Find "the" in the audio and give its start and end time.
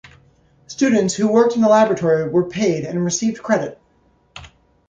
1.61-1.67